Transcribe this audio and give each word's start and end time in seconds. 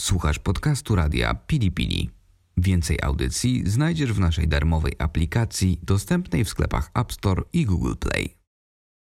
Słuchasz 0.00 0.38
podcastu 0.38 0.94
radia 0.94 1.34
Pili 1.34 1.72
Pili. 1.72 2.10
Więcej 2.56 2.98
audycji 3.02 3.62
znajdziesz 3.66 4.12
w 4.12 4.20
naszej 4.20 4.48
darmowej 4.48 4.92
aplikacji 4.98 5.78
dostępnej 5.82 6.44
w 6.44 6.48
sklepach 6.48 6.90
App 6.94 7.12
Store 7.12 7.42
i 7.52 7.64
Google 7.64 7.94
Play. 8.00 8.36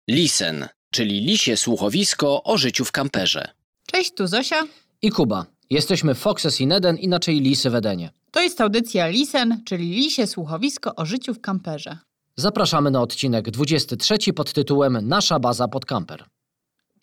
Lisen, 0.09 0.67
czyli 0.91 1.21
lisie 1.21 1.57
słuchowisko 1.57 2.43
o 2.43 2.57
życiu 2.57 2.85
w 2.85 2.91
kamperze. 2.91 3.47
Cześć, 3.87 4.13
tu 4.13 4.27
Zosia. 4.27 4.63
i 5.01 5.11
Kuba. 5.11 5.45
Jesteśmy 5.69 6.15
Foxes 6.15 6.61
in 6.61 6.71
Eden, 6.71 6.97
inaczej 6.97 7.39
Lisy 7.41 7.69
w 7.69 7.75
Edenie. 7.75 8.11
To 8.31 8.41
jest 8.41 8.61
audycja 8.61 9.07
Lisen, 9.07 9.63
czyli 9.65 9.89
lisie 9.89 10.27
słuchowisko 10.27 10.95
o 10.95 11.05
życiu 11.05 11.33
w 11.33 11.41
kamperze. 11.41 11.97
Zapraszamy 12.35 12.91
na 12.91 13.01
odcinek 13.01 13.51
23 13.51 14.33
pod 14.33 14.53
tytułem 14.53 15.07
Nasza 15.07 15.39
baza 15.39 15.67
pod 15.67 15.85
kamper. 15.85 16.25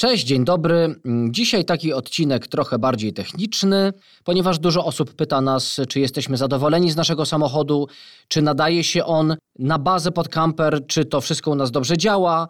Cześć, 0.03 0.27
dzień 0.27 0.45
dobry. 0.45 0.95
Dzisiaj 1.31 1.65
taki 1.65 1.93
odcinek 1.93 2.47
trochę 2.47 2.79
bardziej 2.79 3.13
techniczny, 3.13 3.93
ponieważ 4.25 4.59
dużo 4.59 4.85
osób 4.85 5.15
pyta 5.15 5.41
nas, 5.41 5.81
czy 5.89 6.01
jesteśmy 6.01 6.37
zadowoleni 6.37 6.91
z 6.91 6.97
naszego 6.97 7.27
samochodu, 7.27 7.89
czy 8.29 8.43
nadaje 8.43 8.85
się 8.85 9.05
on 9.05 9.37
na 9.59 9.79
bazę 9.79 10.13
pod 10.13 10.29
kamper, 10.29 10.87
czy 10.87 11.05
to 11.05 11.21
wszystko 11.21 11.51
u 11.51 11.55
nas 11.55 11.71
dobrze 11.71 11.99
działa. 11.99 12.49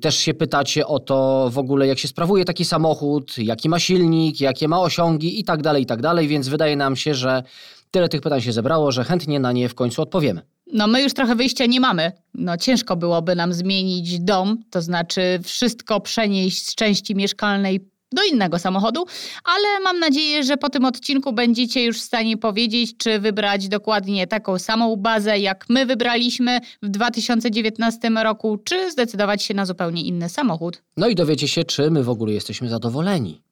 Też 0.00 0.16
się 0.16 0.34
pytacie 0.34 0.86
o 0.86 0.98
to 0.98 1.48
w 1.52 1.58
ogóle, 1.58 1.86
jak 1.86 1.98
się 1.98 2.08
sprawuje 2.08 2.44
taki 2.44 2.64
samochód, 2.64 3.38
jaki 3.38 3.68
ma 3.68 3.78
silnik, 3.78 4.40
jakie 4.40 4.68
ma 4.68 4.80
osiągi 4.80 5.40
i 5.40 5.44
tak 5.44 5.62
dalej, 5.62 5.82
i 5.82 5.86
tak 5.86 6.02
dalej, 6.02 6.28
więc 6.28 6.48
wydaje 6.48 6.76
nam 6.76 6.96
się, 6.96 7.14
że 7.14 7.42
tyle 7.90 8.08
tych 8.08 8.20
pytań 8.20 8.40
się 8.40 8.52
zebrało, 8.52 8.92
że 8.92 9.04
chętnie 9.04 9.40
na 9.40 9.52
nie 9.52 9.68
w 9.68 9.74
końcu 9.74 10.02
odpowiemy. 10.02 10.53
No 10.74 10.86
my 10.86 11.02
już 11.02 11.14
trochę 11.14 11.34
wyjścia 11.34 11.66
nie 11.66 11.80
mamy. 11.80 12.12
No 12.34 12.56
ciężko 12.56 12.96
byłoby 12.96 13.36
nam 13.36 13.52
zmienić 13.52 14.20
dom, 14.20 14.58
to 14.70 14.82
znaczy 14.82 15.40
wszystko 15.44 16.00
przenieść 16.00 16.66
z 16.66 16.74
części 16.74 17.14
mieszkalnej 17.14 17.80
do 18.12 18.22
innego 18.22 18.58
samochodu, 18.58 19.04
ale 19.44 19.80
mam 19.80 19.98
nadzieję, 19.98 20.42
że 20.42 20.56
po 20.56 20.70
tym 20.70 20.84
odcinku 20.84 21.32
będziecie 21.32 21.84
już 21.84 21.98
w 22.00 22.04
stanie 22.04 22.36
powiedzieć, 22.36 22.96
czy 22.96 23.18
wybrać 23.18 23.68
dokładnie 23.68 24.26
taką 24.26 24.58
samą 24.58 24.96
bazę, 24.96 25.38
jak 25.38 25.64
my 25.68 25.86
wybraliśmy 25.86 26.60
w 26.82 26.88
2019 26.88 28.10
roku, 28.10 28.58
czy 28.64 28.90
zdecydować 28.90 29.42
się 29.42 29.54
na 29.54 29.66
zupełnie 29.66 30.02
inny 30.02 30.28
samochód. 30.28 30.82
No 30.96 31.08
i 31.08 31.14
dowiecie 31.14 31.48
się, 31.48 31.64
czy 31.64 31.90
my 31.90 32.02
w 32.02 32.08
ogóle 32.08 32.32
jesteśmy 32.32 32.68
zadowoleni, 32.68 33.42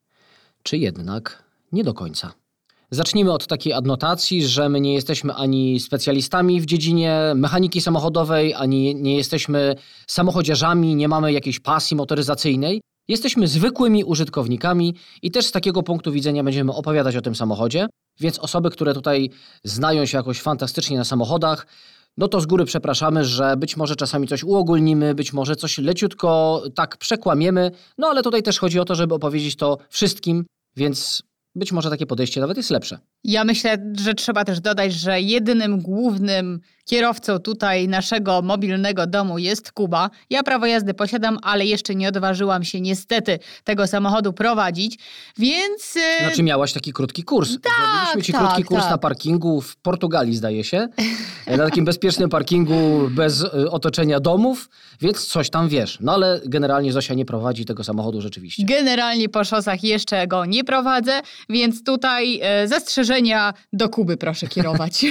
czy 0.63 0.77
jednak 0.77 1.43
nie 1.73 1.85
do 1.85 1.95
końca. 1.95 2.33
Zacznijmy 2.95 3.33
od 3.33 3.47
takiej 3.47 3.73
adnotacji, 3.73 4.47
że 4.47 4.69
my 4.69 4.81
nie 4.81 4.95
jesteśmy 4.95 5.35
ani 5.35 5.81
specjalistami 5.81 6.61
w 6.61 6.67
dziedzinie 6.67 7.33
mechaniki 7.35 7.81
samochodowej, 7.81 8.55
ani 8.55 8.95
nie 8.95 9.17
jesteśmy 9.17 9.75
samochodziarzami, 10.07 10.97
nie 10.97 11.09
mamy 11.09 11.33
jakiejś 11.33 11.61
pasji 11.61 11.97
motoryzacyjnej. 11.97 12.81
Jesteśmy 13.09 13.49
zwykłymi 13.49 14.05
użytkownikami 14.05 14.95
i 15.23 15.31
też 15.31 15.47
z 15.47 15.53
takiego 15.53 15.83
punktu 15.83 16.13
widzenia 16.13 16.45
będziemy 16.45 16.73
opowiadać 16.73 17.17
o 17.17 17.21
tym 17.21 17.35
samochodzie, 17.35 17.87
więc 18.21 18.39
osoby, 18.39 18.71
które 18.71 18.95
tutaj 18.95 19.31
znają 19.65 20.07
się 20.07 20.19
jakoś 20.19 20.41
fantastycznie 20.41 20.97
na 20.99 21.05
samochodach, 21.05 21.67
no 22.17 22.29
to 22.29 22.41
z 22.41 22.47
góry 22.47 22.65
przepraszamy, 22.65 23.25
że 23.25 23.57
być 23.57 23.77
może 23.77 23.97
czasami 23.97 24.29
coś 24.29 24.45
uogólnimy, 24.45 25.15
być 25.15 25.33
może 25.33 25.57
coś 25.57 25.79
leciutko 25.79 26.63
tak 26.75 26.97
przekłamiemy, 26.97 27.71
no 27.99 28.07
ale 28.09 28.23
tutaj 28.23 28.43
też 28.43 28.59
chodzi 28.59 28.81
o 28.81 28.85
to, 28.85 28.95
żeby 28.95 29.15
opowiedzieć 29.15 29.57
to 29.57 29.79
wszystkim, 29.89 30.45
więc 30.77 31.23
być 31.55 31.73
może 31.73 31.91
takie 31.91 32.07
podejście 32.07 32.41
nawet 32.41 32.57
jest 32.57 32.71
lepsze. 32.71 32.99
Ja 33.25 33.45
myślę, 33.45 33.93
że 34.01 34.15
trzeba 34.15 34.45
też 34.45 34.61
dodać, 34.61 34.93
że 34.93 35.21
jedynym 35.21 35.81
głównym 35.81 36.61
kierowcą 36.85 37.39
tutaj 37.39 37.89
naszego 37.89 38.43
mobilnego 38.43 39.07
domu 39.07 39.39
jest 39.39 39.73
Kuba. 39.73 40.11
Ja 40.31 40.43
prawo 40.43 40.67
jazdy 40.67 40.95
posiadam, 40.95 41.39
ale 41.43 41.67
jeszcze 41.67 41.95
nie 41.95 42.09
odważyłam 42.09 42.65
się 42.65 42.81
niestety 42.81 43.39
tego 43.65 43.87
samochodu 43.87 44.33
prowadzić, 44.33 44.99
więc... 45.39 45.97
e, 46.21 46.25
Znaczy 46.25 46.43
miałaś 46.43 46.73
taki 46.73 46.93
krótki 46.93 47.23
kurs. 47.23 47.49
Zrobiliśmy 47.51 48.23
ci 48.23 48.33
tak, 48.33 48.43
krótki 48.43 48.65
kurs 48.65 48.83
tak. 48.83 48.91
na 48.91 48.99
parkingu 48.99 49.61
w 49.61 49.77
Portugalii, 49.77 50.37
zdaje 50.37 50.65
się. 50.65 50.89
Na 51.47 51.65
takim 51.65 51.85
bezpiecznym 51.85 52.31
parkingu 52.31 53.09
bez 53.11 53.41
y, 53.41 53.71
otoczenia 53.71 54.21
domów, 54.21 54.71
więc 55.01 55.27
coś 55.27 55.51
tam 55.51 55.69
wiesz. 55.69 55.99
No 56.01 56.13
ale 56.15 56.41
generalnie 56.47 56.93
Zosia 56.93 57.15
nie 57.15 57.25
prowadzi 57.25 57.65
tego 57.65 57.85
samochodu 57.85 58.21
rzeczywiście. 58.21 58.65
Generalnie 58.65 59.29
po 59.29 59.45
szosach 59.45 59.85
jeszcze 59.85 60.27
go 60.27 60.45
nie 60.45 60.65
prowadzę, 60.65 61.21
więc 61.49 61.85
tutaj 61.85 62.41
e, 62.43 62.69
zastrzeżenia 63.13 63.55
do 63.73 63.89
Kuby 63.89 64.17
proszę 64.17 64.47
kierować. 64.47 65.07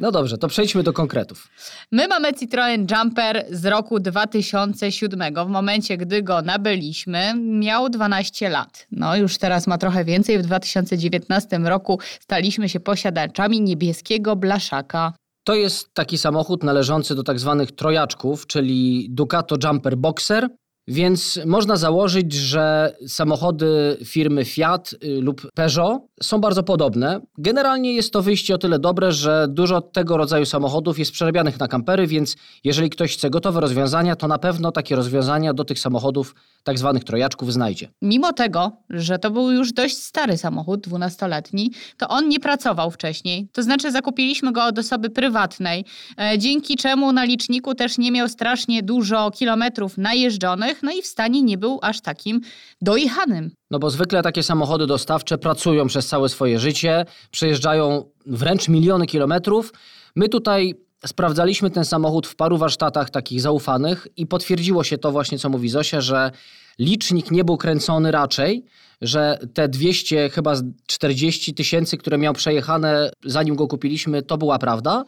No 0.00 0.10
dobrze, 0.10 0.38
to 0.38 0.48
przejdźmy 0.48 0.82
do 0.82 0.92
konkretów. 0.92 1.48
My 1.92 2.08
mamy 2.08 2.34
Citroen 2.34 2.86
Jumper 2.90 3.46
z 3.50 3.66
roku 3.66 4.00
2007. 4.00 5.34
W 5.46 5.48
momencie, 5.48 5.96
gdy 5.96 6.22
go 6.22 6.42
nabyliśmy, 6.42 7.34
miał 7.36 7.88
12 7.88 8.48
lat. 8.48 8.86
No 8.92 9.16
już 9.16 9.38
teraz 9.38 9.66
ma 9.66 9.78
trochę 9.78 10.04
więcej. 10.04 10.38
W 10.38 10.42
2019 10.42 11.58
roku 11.58 11.98
staliśmy 12.20 12.68
się 12.68 12.80
posiadaczami 12.80 13.60
niebieskiego 13.60 14.36
blaszaka. 14.36 15.12
To 15.44 15.54
jest 15.54 15.94
taki 15.94 16.18
samochód 16.18 16.64
należący 16.64 17.14
do 17.14 17.22
tak 17.22 17.38
zwanych 17.38 17.72
trojaczków, 17.72 18.46
czyli 18.46 19.08
Ducato 19.10 19.56
Jumper 19.64 19.96
Boxer, 19.96 20.48
więc 20.90 21.40
można 21.46 21.76
założyć, 21.76 22.32
że 22.32 22.96
samochody 23.06 23.96
firmy 24.04 24.44
Fiat 24.44 24.94
y, 25.04 25.20
lub 25.20 25.52
Peugeot 25.54 26.02
są 26.22 26.40
bardzo 26.40 26.62
podobne. 26.62 27.20
Generalnie 27.38 27.92
jest 27.92 28.12
to 28.12 28.22
wyjście 28.22 28.54
o 28.54 28.58
tyle 28.58 28.78
dobre, 28.78 29.12
że 29.12 29.46
dużo 29.48 29.80
tego 29.80 30.16
rodzaju 30.16 30.46
samochodów 30.46 30.98
jest 30.98 31.12
przerabianych 31.12 31.60
na 31.60 31.68
kampery, 31.68 32.06
więc 32.06 32.36
jeżeli 32.64 32.90
ktoś 32.90 33.16
chce 33.16 33.30
gotowe 33.30 33.60
rozwiązania, 33.60 34.16
to 34.16 34.28
na 34.28 34.38
pewno 34.38 34.72
takie 34.72 34.96
rozwiązania 34.96 35.54
do 35.54 35.64
tych 35.64 35.78
samochodów 35.78 36.34
tak 36.64 36.78
zwanych 36.78 37.04
trojaczków 37.04 37.52
znajdzie. 37.52 37.88
Mimo 38.02 38.32
tego, 38.32 38.72
że 38.90 39.18
to 39.18 39.30
był 39.30 39.50
już 39.50 39.72
dość 39.72 39.96
stary 39.96 40.38
samochód, 40.38 40.86
12-letni, 40.86 41.70
to 41.96 42.08
on 42.08 42.28
nie 42.28 42.40
pracował 42.40 42.90
wcześniej. 42.90 43.48
To 43.52 43.62
znaczy 43.62 43.92
zakupiliśmy 43.92 44.52
go 44.52 44.64
od 44.64 44.78
osoby 44.78 45.10
prywatnej, 45.10 45.84
e, 46.18 46.38
dzięki 46.38 46.76
czemu 46.76 47.12
na 47.12 47.24
liczniku 47.24 47.74
też 47.74 47.98
nie 47.98 48.12
miał 48.12 48.28
strasznie 48.28 48.82
dużo 48.82 49.30
kilometrów 49.30 49.98
najeżdżonych, 49.98 50.79
no 50.82 50.92
i 50.92 51.02
w 51.02 51.06
stanie 51.06 51.42
nie 51.42 51.58
był 51.58 51.78
aż 51.82 52.00
takim 52.00 52.40
dojechanym. 52.82 53.50
No 53.70 53.78
bo 53.78 53.90
zwykle 53.90 54.22
takie 54.22 54.42
samochody 54.42 54.86
dostawcze 54.86 55.38
pracują 55.38 55.86
przez 55.86 56.06
całe 56.06 56.28
swoje 56.28 56.58
życie, 56.58 57.04
przejeżdżają 57.30 58.04
wręcz 58.26 58.68
miliony 58.68 59.06
kilometrów. 59.06 59.72
My 60.16 60.28
tutaj 60.28 60.74
sprawdzaliśmy 61.06 61.70
ten 61.70 61.84
samochód 61.84 62.26
w 62.26 62.36
paru 62.36 62.58
warsztatach 62.58 63.10
takich 63.10 63.40
zaufanych 63.40 64.08
i 64.16 64.26
potwierdziło 64.26 64.84
się 64.84 64.98
to 64.98 65.12
właśnie, 65.12 65.38
co 65.38 65.48
mówi 65.48 65.68
Zosia, 65.68 66.00
że 66.00 66.30
licznik 66.78 67.30
nie 67.30 67.44
był 67.44 67.56
kręcony 67.56 68.10
raczej, 68.10 68.64
że 69.00 69.38
te 69.54 69.68
200, 69.68 70.30
chyba 70.30 70.54
z 70.54 70.64
40 70.86 71.54
tysięcy, 71.54 71.96
które 71.96 72.18
miał 72.18 72.34
przejechane 72.34 73.10
zanim 73.24 73.56
go 73.56 73.68
kupiliśmy, 73.68 74.22
to 74.22 74.38
była 74.38 74.58
prawda. 74.58 75.04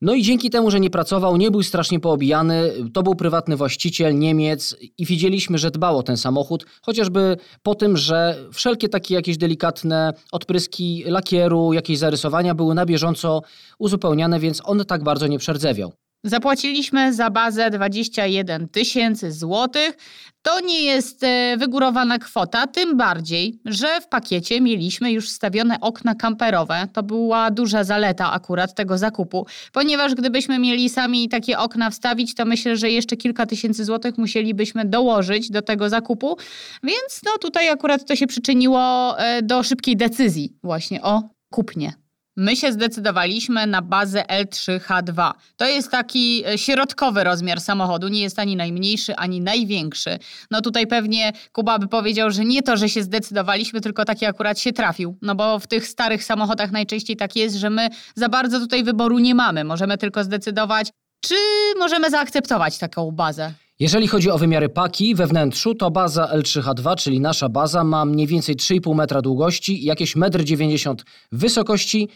No 0.00 0.14
i 0.14 0.22
dzięki 0.22 0.50
temu, 0.50 0.70
że 0.70 0.80
nie 0.80 0.90
pracował, 0.90 1.36
nie 1.36 1.50
był 1.50 1.62
strasznie 1.62 2.00
poobijany, 2.00 2.72
to 2.92 3.02
był 3.02 3.14
prywatny 3.14 3.56
właściciel, 3.56 4.18
Niemiec 4.18 4.76
i 4.98 5.06
widzieliśmy, 5.06 5.58
że 5.58 5.70
dbał 5.70 5.98
o 5.98 6.02
ten 6.02 6.16
samochód, 6.16 6.66
chociażby 6.82 7.36
po 7.62 7.74
tym, 7.74 7.96
że 7.96 8.36
wszelkie 8.52 8.88
takie 8.88 9.14
jakieś 9.14 9.36
delikatne 9.36 10.12
odpryski 10.32 11.04
lakieru, 11.06 11.72
jakieś 11.72 11.98
zarysowania 11.98 12.54
były 12.54 12.74
na 12.74 12.86
bieżąco 12.86 13.42
uzupełniane, 13.78 14.40
więc 14.40 14.62
on 14.64 14.84
tak 14.84 15.04
bardzo 15.04 15.26
nie 15.26 15.38
przerdzewiał. 15.38 15.92
Zapłaciliśmy 16.26 17.14
za 17.14 17.30
bazę 17.30 17.70
21 17.70 18.68
tysięcy 18.68 19.32
złotych. 19.32 19.96
To 20.42 20.60
nie 20.60 20.82
jest 20.82 21.24
e, 21.24 21.56
wygórowana 21.56 22.18
kwota, 22.18 22.66
tym 22.66 22.96
bardziej, 22.96 23.60
że 23.64 24.00
w 24.00 24.08
pakiecie 24.08 24.60
mieliśmy 24.60 25.12
już 25.12 25.28
wstawione 25.28 25.80
okna 25.80 26.14
kamperowe. 26.14 26.88
To 26.92 27.02
była 27.02 27.50
duża 27.50 27.84
zaleta 27.84 28.32
akurat 28.32 28.74
tego 28.74 28.98
zakupu, 28.98 29.46
ponieważ 29.72 30.14
gdybyśmy 30.14 30.58
mieli 30.58 30.88
sami 30.88 31.28
takie 31.28 31.58
okna 31.58 31.90
wstawić, 31.90 32.34
to 32.34 32.44
myślę, 32.44 32.76
że 32.76 32.90
jeszcze 32.90 33.16
kilka 33.16 33.46
tysięcy 33.46 33.84
złotych 33.84 34.18
musielibyśmy 34.18 34.84
dołożyć 34.84 35.50
do 35.50 35.62
tego 35.62 35.88
zakupu, 35.88 36.36
więc 36.82 37.20
no 37.24 37.38
tutaj 37.40 37.68
akurat 37.68 38.04
to 38.06 38.16
się 38.16 38.26
przyczyniło 38.26 39.14
e, 39.18 39.42
do 39.42 39.62
szybkiej 39.62 39.96
decyzji 39.96 40.56
właśnie 40.62 41.02
o 41.02 41.22
kupnie. 41.50 42.05
My 42.36 42.56
się 42.56 42.72
zdecydowaliśmy 42.72 43.66
na 43.66 43.82
bazę 43.82 44.22
L3H2. 44.22 45.32
To 45.56 45.66
jest 45.66 45.90
taki 45.90 46.44
e, 46.46 46.58
środkowy 46.58 47.24
rozmiar 47.24 47.60
samochodu, 47.60 48.08
nie 48.08 48.20
jest 48.20 48.38
ani 48.38 48.56
najmniejszy, 48.56 49.16
ani 49.16 49.40
największy. 49.40 50.18
No 50.50 50.60
tutaj 50.60 50.86
pewnie 50.86 51.32
Kuba 51.52 51.78
by 51.78 51.88
powiedział, 51.88 52.30
że 52.30 52.44
nie 52.44 52.62
to, 52.62 52.76
że 52.76 52.88
się 52.88 53.02
zdecydowaliśmy, 53.02 53.80
tylko 53.80 54.04
taki 54.04 54.26
akurat 54.26 54.58
się 54.58 54.72
trafił. 54.72 55.18
No 55.22 55.34
bo 55.34 55.58
w 55.58 55.66
tych 55.66 55.86
starych 55.86 56.24
samochodach 56.24 56.70
najczęściej 56.70 57.16
tak 57.16 57.36
jest, 57.36 57.56
że 57.56 57.70
my 57.70 57.88
za 58.14 58.28
bardzo 58.28 58.60
tutaj 58.60 58.84
wyboru 58.84 59.18
nie 59.18 59.34
mamy. 59.34 59.64
Możemy 59.64 59.98
tylko 59.98 60.24
zdecydować, 60.24 60.88
czy 61.20 61.34
możemy 61.78 62.10
zaakceptować 62.10 62.78
taką 62.78 63.10
bazę. 63.10 63.52
Jeżeli 63.80 64.08
chodzi 64.08 64.30
o 64.30 64.38
wymiary 64.38 64.68
paki 64.68 65.14
we 65.14 65.26
wnętrzu, 65.26 65.74
to 65.74 65.90
baza 65.90 66.30
L3H2, 66.34 66.96
czyli 66.96 67.20
nasza 67.20 67.48
baza, 67.48 67.84
ma 67.84 68.04
mniej 68.04 68.26
więcej 68.26 68.56
3,5 68.56 68.94
metra 68.94 69.22
długości, 69.22 69.84
jakieś 69.84 70.16
1,90 70.16 70.90
m 70.90 70.96
wysokości 71.32 72.08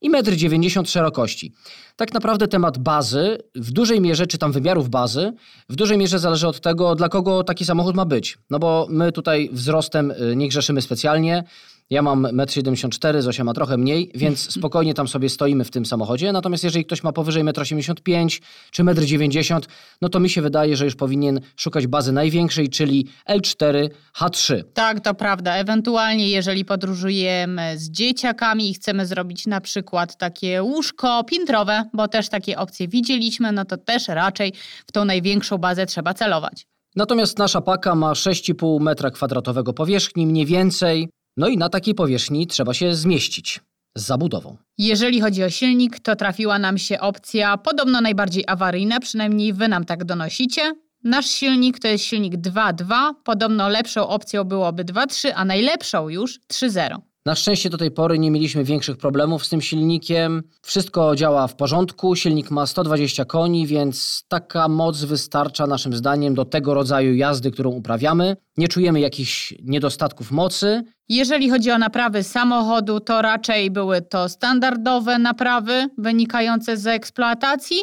i 0.00 0.10
1,90 0.10 0.78
m 0.78 0.86
szerokości. 0.86 1.52
Tak 1.96 2.14
naprawdę 2.14 2.48
temat 2.48 2.78
bazy, 2.78 3.38
w 3.54 3.72
dużej 3.72 4.00
mierze, 4.00 4.26
czy 4.26 4.38
tam 4.38 4.52
wymiarów 4.52 4.88
bazy, 4.90 5.32
w 5.68 5.76
dużej 5.76 5.98
mierze 5.98 6.18
zależy 6.18 6.48
od 6.48 6.60
tego, 6.60 6.94
dla 6.94 7.08
kogo 7.08 7.44
taki 7.44 7.64
samochód 7.64 7.96
ma 7.96 8.04
być. 8.04 8.38
No 8.50 8.58
bo 8.58 8.86
my 8.90 9.12
tutaj 9.12 9.50
wzrostem 9.52 10.10
y, 10.10 10.36
nie 10.36 10.48
grzeszymy 10.48 10.82
specjalnie. 10.82 11.44
Ja 11.90 12.02
mam 12.02 12.22
1,74 12.22 13.16
m, 13.16 13.22
Zosia 13.22 13.44
ma 13.44 13.54
trochę 13.54 13.76
mniej, 13.76 14.10
więc 14.14 14.50
spokojnie 14.58 14.94
tam 14.94 15.08
sobie 15.08 15.28
stoimy 15.28 15.64
w 15.64 15.70
tym 15.70 15.86
samochodzie. 15.86 16.32
Natomiast 16.32 16.64
jeżeli 16.64 16.84
ktoś 16.84 17.02
ma 17.02 17.12
powyżej 17.12 17.44
1,85 17.44 18.14
m 18.14 18.28
czy 18.70 18.82
1,90 18.82 19.54
m, 19.54 19.60
no 20.02 20.08
to 20.08 20.20
mi 20.20 20.30
się 20.30 20.42
wydaje, 20.42 20.76
że 20.76 20.84
już 20.84 20.94
powinien 20.94 21.40
szukać 21.56 21.86
bazy 21.86 22.12
największej, 22.12 22.68
czyli 22.68 23.08
L4 23.30 23.88
H3. 24.18 24.64
Tak, 24.74 25.00
to 25.00 25.14
prawda. 25.14 25.54
Ewentualnie 25.54 26.30
jeżeli 26.30 26.64
podróżujemy 26.64 27.78
z 27.78 27.90
dzieciakami 27.90 28.70
i 28.70 28.74
chcemy 28.74 29.06
zrobić 29.06 29.46
na 29.46 29.60
przykład 29.60 30.16
takie 30.16 30.62
łóżko 30.62 31.24
piętrowe, 31.24 31.84
bo 31.92 32.08
też 32.08 32.28
takie 32.28 32.58
opcje 32.58 32.88
widzieliśmy, 32.88 33.52
no 33.52 33.64
to 33.64 33.76
też 33.76 34.08
raczej 34.08 34.52
w 34.86 34.92
tą 34.92 35.04
największą 35.04 35.58
bazę 35.58 35.86
trzeba 35.86 36.14
celować. 36.14 36.66
Natomiast 36.96 37.38
nasza 37.38 37.60
paka 37.60 37.94
ma 37.94 38.12
6,5 38.12 38.80
metra 38.80 39.10
kwadratowego 39.10 39.72
powierzchni, 39.72 40.26
mniej 40.26 40.46
więcej. 40.46 41.08
No 41.36 41.48
i 41.48 41.58
na 41.58 41.68
takiej 41.68 41.94
powierzchni 41.94 42.46
trzeba 42.46 42.74
się 42.74 42.94
zmieścić 42.94 43.60
z 43.96 44.06
zabudową. 44.06 44.56
Jeżeli 44.78 45.20
chodzi 45.20 45.44
o 45.44 45.50
silnik, 45.50 46.00
to 46.00 46.16
trafiła 46.16 46.58
nam 46.58 46.78
się 46.78 47.00
opcja 47.00 47.56
podobno 47.56 48.00
najbardziej 48.00 48.44
awaryjna, 48.46 49.00
przynajmniej 49.00 49.52
wy 49.52 49.68
nam 49.68 49.84
tak 49.84 50.04
donosicie. 50.04 50.74
Nasz 51.04 51.26
silnik 51.26 51.78
to 51.78 51.88
jest 51.88 52.04
silnik 52.04 52.34
2.2, 52.34 53.14
podobno 53.24 53.68
lepszą 53.68 54.08
opcją 54.08 54.44
byłoby 54.44 54.84
2.3, 54.84 55.32
a 55.34 55.44
najlepszą 55.44 56.08
już 56.08 56.40
3.0. 56.52 56.96
Na 57.26 57.34
szczęście 57.34 57.70
do 57.70 57.78
tej 57.78 57.90
pory 57.90 58.18
nie 58.18 58.30
mieliśmy 58.30 58.64
większych 58.64 58.96
problemów 58.96 59.46
z 59.46 59.48
tym 59.48 59.60
silnikiem. 59.60 60.42
Wszystko 60.62 61.16
działa 61.16 61.46
w 61.46 61.56
porządku. 61.56 62.16
Silnik 62.16 62.50
ma 62.50 62.66
120 62.66 63.24
koni, 63.24 63.66
więc 63.66 64.24
taka 64.28 64.68
moc 64.68 65.04
wystarcza 65.04 65.66
naszym 65.66 65.96
zdaniem 65.96 66.34
do 66.34 66.44
tego 66.44 66.74
rodzaju 66.74 67.14
jazdy, 67.14 67.50
którą 67.50 67.70
uprawiamy. 67.70 68.36
Nie 68.56 68.68
czujemy 68.68 69.00
jakichś 69.00 69.54
niedostatków 69.62 70.30
mocy. 70.30 70.82
Jeżeli 71.08 71.50
chodzi 71.50 71.70
o 71.70 71.78
naprawy 71.78 72.22
samochodu, 72.22 73.00
to 73.00 73.22
raczej 73.22 73.70
były 73.70 74.02
to 74.02 74.28
standardowe 74.28 75.18
naprawy 75.18 75.88
wynikające 75.98 76.76
z 76.76 76.86
eksploatacji. 76.86 77.76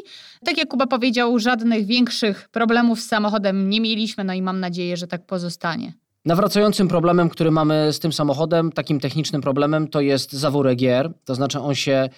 Tak 0.45 0.57
jak 0.57 0.67
Kuba 0.67 0.87
powiedział, 0.87 1.39
żadnych 1.39 1.85
większych 1.85 2.49
problemów 2.51 2.99
z 3.01 3.07
samochodem 3.07 3.69
nie 3.69 3.81
mieliśmy, 3.81 4.23
no 4.23 4.33
i 4.33 4.41
mam 4.41 4.59
nadzieję, 4.59 4.97
że 4.97 5.07
tak 5.07 5.25
pozostanie. 5.25 6.02
Nawracającym 6.25 6.87
problemem, 6.87 7.29
który 7.29 7.51
mamy 7.51 7.93
z 7.93 7.99
tym 7.99 8.13
samochodem, 8.13 8.71
takim 8.71 8.99
technicznym 8.99 9.41
problemem, 9.41 9.87
to 9.87 10.01
jest 10.01 10.33
zawór 10.33 10.67
EGR. 10.67 11.13
To 11.25 11.35
znaczy 11.35 11.59
on 11.59 11.75
się 11.75 12.09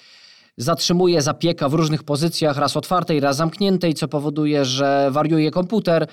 zatrzymuje, 0.57 1.21
zapieka 1.21 1.69
w 1.69 1.73
różnych 1.73 2.03
pozycjach, 2.03 2.57
raz 2.57 2.77
otwartej, 2.77 3.19
raz 3.19 3.35
zamkniętej, 3.35 3.93
co 3.93 4.07
powoduje, 4.07 4.65
że 4.65 5.09
wariuje 5.11 5.51
komputer, 5.51 6.07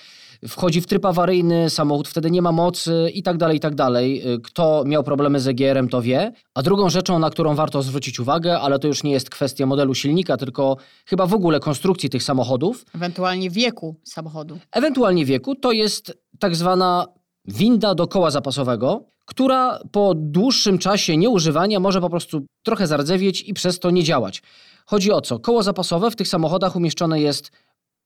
wchodzi 0.48 0.80
w 0.80 0.86
tryb 0.86 1.04
awaryjny, 1.04 1.70
samochód 1.70 2.08
wtedy 2.08 2.30
nie 2.30 2.42
ma 2.42 2.52
mocy 2.52 3.10
i 3.14 3.22
tak 3.22 3.36
dalej, 3.36 3.56
i 3.56 3.60
tak 3.60 3.74
dalej. 3.74 4.22
Kto 4.44 4.84
miał 4.86 5.02
problemy 5.02 5.40
z 5.40 5.48
EGR-em, 5.48 5.88
to 5.88 6.02
wie. 6.02 6.32
A 6.54 6.62
drugą 6.62 6.90
rzeczą, 6.90 7.18
na 7.18 7.30
którą 7.30 7.54
warto 7.54 7.82
zwrócić 7.82 8.20
uwagę, 8.20 8.60
ale 8.60 8.78
to 8.78 8.88
już 8.88 9.02
nie 9.02 9.12
jest 9.12 9.30
kwestia 9.30 9.66
modelu 9.66 9.94
silnika, 9.94 10.36
tylko 10.36 10.76
chyba 11.06 11.26
w 11.26 11.34
ogóle 11.34 11.60
konstrukcji 11.60 12.10
tych 12.10 12.22
samochodów. 12.22 12.84
Ewentualnie 12.94 13.50
wieku 13.50 13.96
samochodu. 14.04 14.58
Ewentualnie 14.72 15.24
wieku, 15.24 15.54
to 15.54 15.72
jest 15.72 16.18
tak 16.38 16.56
zwana 16.56 17.06
winda 17.44 17.94
do 17.94 18.06
koła 18.06 18.30
zapasowego, 18.30 19.04
która 19.24 19.80
po 19.92 20.14
dłuższym 20.14 20.78
czasie 20.78 21.16
nieużywania 21.16 21.80
może 21.80 22.00
po 22.00 22.10
prostu 22.10 22.46
trochę 22.62 22.86
zardzewieć 22.86 23.42
i 23.48 23.54
przez 23.54 23.78
to 23.78 23.90
nie 23.90 24.04
działać. 24.04 24.42
Chodzi 24.86 25.12
o 25.12 25.20
co? 25.20 25.38
Koło 25.38 25.62
zapasowe 25.62 26.10
w 26.10 26.16
tych 26.16 26.28
samochodach 26.28 26.76
umieszczone 26.76 27.20
jest 27.20 27.50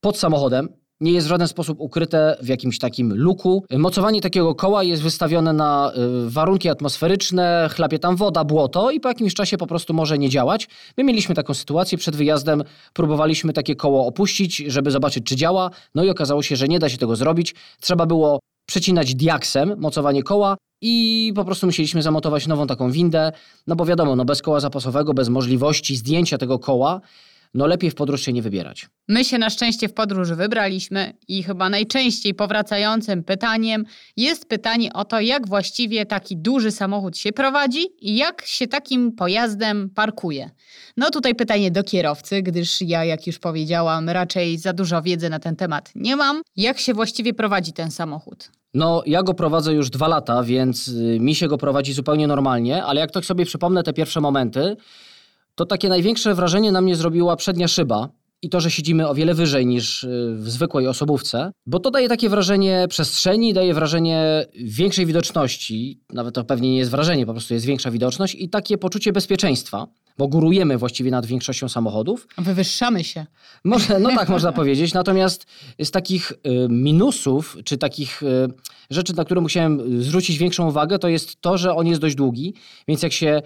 pod 0.00 0.18
samochodem, 0.18 0.68
nie 1.00 1.12
jest 1.12 1.26
w 1.26 1.30
żaden 1.30 1.48
sposób 1.48 1.80
ukryte 1.80 2.36
w 2.42 2.48
jakimś 2.48 2.78
takim 2.78 3.14
luku. 3.14 3.64
Mocowanie 3.78 4.20
takiego 4.20 4.54
koła 4.54 4.82
jest 4.82 5.02
wystawione 5.02 5.52
na 5.52 5.92
y, 6.26 6.30
warunki 6.30 6.68
atmosferyczne, 6.68 7.68
chlapie 7.72 7.98
tam 7.98 8.16
woda, 8.16 8.44
błoto 8.44 8.90
i 8.90 9.00
po 9.00 9.08
jakimś 9.08 9.34
czasie 9.34 9.56
po 9.56 9.66
prostu 9.66 9.94
może 9.94 10.18
nie 10.18 10.28
działać. 10.28 10.68
My 10.96 11.04
mieliśmy 11.04 11.34
taką 11.34 11.54
sytuację, 11.54 11.98
przed 11.98 12.16
wyjazdem 12.16 12.64
próbowaliśmy 12.92 13.52
takie 13.52 13.76
koło 13.76 14.06
opuścić, 14.06 14.56
żeby 14.56 14.90
zobaczyć 14.90 15.24
czy 15.24 15.36
działa, 15.36 15.70
no 15.94 16.04
i 16.04 16.10
okazało 16.10 16.42
się, 16.42 16.56
że 16.56 16.68
nie 16.68 16.78
da 16.78 16.88
się 16.88 16.98
tego 16.98 17.16
zrobić. 17.16 17.54
Trzeba 17.80 18.06
było 18.06 18.38
przecinać 18.66 19.14
diaksem 19.14 19.74
mocowanie 19.78 20.22
koła 20.22 20.56
i 20.80 21.32
po 21.36 21.44
prostu 21.44 21.66
musieliśmy 21.66 22.02
zamontować 22.02 22.46
nową 22.46 22.66
taką 22.66 22.90
windę, 22.90 23.32
no 23.66 23.76
bo 23.76 23.84
wiadomo, 23.84 24.16
no 24.16 24.24
bez 24.24 24.42
koła 24.42 24.60
zapasowego, 24.60 25.14
bez 25.14 25.28
możliwości 25.28 25.96
zdjęcia 25.96 26.38
tego 26.38 26.58
koła, 26.58 27.00
no 27.56 27.66
lepiej 27.66 27.90
w 27.90 27.94
podróż 27.94 28.22
się 28.22 28.32
nie 28.32 28.42
wybierać. 28.42 28.88
My 29.08 29.24
się 29.24 29.38
na 29.38 29.50
szczęście 29.50 29.88
w 29.88 29.94
podróż 29.94 30.32
wybraliśmy 30.32 31.12
i 31.28 31.42
chyba 31.42 31.68
najczęściej 31.68 32.34
powracającym 32.34 33.24
pytaniem 33.24 33.84
jest 34.16 34.48
pytanie 34.48 34.92
o 34.92 35.04
to, 35.04 35.20
jak 35.20 35.48
właściwie 35.48 36.06
taki 36.06 36.36
duży 36.36 36.70
samochód 36.70 37.18
się 37.18 37.32
prowadzi 37.32 37.86
i 38.00 38.16
jak 38.16 38.42
się 38.46 38.66
takim 38.66 39.12
pojazdem 39.12 39.90
parkuje. 39.90 40.50
No 40.96 41.10
tutaj 41.10 41.34
pytanie 41.34 41.70
do 41.70 41.82
kierowcy, 41.82 42.42
gdyż 42.42 42.80
ja, 42.80 43.04
jak 43.04 43.26
już 43.26 43.38
powiedziałam, 43.38 44.08
raczej 44.08 44.58
za 44.58 44.72
dużo 44.72 45.02
wiedzy 45.02 45.30
na 45.30 45.38
ten 45.38 45.56
temat 45.56 45.92
nie 45.94 46.16
mam. 46.16 46.42
Jak 46.56 46.78
się 46.78 46.94
właściwie 46.94 47.34
prowadzi 47.34 47.72
ten 47.72 47.90
samochód? 47.90 48.50
No, 48.74 49.02
ja 49.06 49.22
go 49.22 49.34
prowadzę 49.34 49.72
już 49.72 49.90
dwa 49.90 50.08
lata, 50.08 50.42
więc 50.42 50.88
y, 50.88 51.18
mi 51.20 51.34
się 51.34 51.48
go 51.48 51.58
prowadzi 51.58 51.92
zupełnie 51.92 52.26
normalnie, 52.26 52.84
ale 52.84 53.00
jak 53.00 53.10
tak 53.10 53.24
sobie 53.24 53.44
przypomnę 53.44 53.82
te 53.82 53.92
pierwsze 53.92 54.20
momenty, 54.20 54.76
to 55.56 55.66
takie 55.66 55.88
największe 55.88 56.34
wrażenie 56.34 56.72
na 56.72 56.80
mnie 56.80 56.96
zrobiła 56.96 57.36
przednia 57.36 57.68
szyba 57.68 58.08
i 58.42 58.48
to, 58.48 58.60
że 58.60 58.70
siedzimy 58.70 59.08
o 59.08 59.14
wiele 59.14 59.34
wyżej 59.34 59.66
niż 59.66 60.04
y, 60.04 60.34
w 60.36 60.50
zwykłej 60.50 60.86
osobówce, 60.86 61.52
bo 61.66 61.80
to 61.80 61.90
daje 61.90 62.08
takie 62.08 62.28
wrażenie 62.28 62.86
przestrzeni, 62.88 63.54
daje 63.54 63.74
wrażenie 63.74 64.46
większej 64.54 65.06
widoczności, 65.06 66.00
nawet 66.12 66.34
to 66.34 66.44
pewnie 66.44 66.70
nie 66.70 66.78
jest 66.78 66.90
wrażenie, 66.90 67.26
po 67.26 67.32
prostu 67.32 67.54
jest 67.54 67.66
większa 67.66 67.90
widoczność 67.90 68.34
i 68.34 68.48
takie 68.48 68.78
poczucie 68.78 69.12
bezpieczeństwa, 69.12 69.86
bo 70.18 70.28
górujemy 70.28 70.78
właściwie 70.78 71.10
nad 71.10 71.26
większością 71.26 71.68
samochodów. 71.68 72.28
Wywyższamy 72.38 73.04
się. 73.04 73.26
Może, 73.64 73.98
no 73.98 74.10
tak 74.14 74.28
można 74.36 74.52
powiedzieć, 74.52 74.94
natomiast 74.94 75.46
z 75.82 75.90
takich 75.90 76.32
y, 76.32 76.36
minusów, 76.68 77.56
czy 77.64 77.78
takich 77.78 78.22
y, 78.22 78.26
rzeczy, 78.90 79.16
na 79.16 79.24
które 79.24 79.40
musiałem 79.40 80.02
zwrócić 80.02 80.38
większą 80.38 80.68
uwagę, 80.68 80.98
to 80.98 81.08
jest 81.08 81.40
to, 81.40 81.58
że 81.58 81.74
on 81.74 81.86
jest 81.86 82.00
dość 82.00 82.14
długi, 82.14 82.54
więc 82.88 83.02
jak 83.02 83.12
się 83.12 83.42